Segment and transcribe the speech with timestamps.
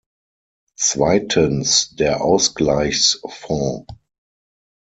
[0.79, 3.85] Zweitens, der Ausgleichsfonds.